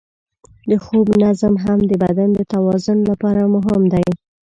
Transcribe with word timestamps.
د 0.69 0.71
خوب 0.85 1.07
نظم 1.23 1.53
هم 1.63 1.79
د 1.89 1.93
بدن 2.03 2.29
د 2.33 2.39
توازن 2.53 2.97
لپاره 3.09 3.51
مهم 3.55 3.83
دی. 3.93 4.07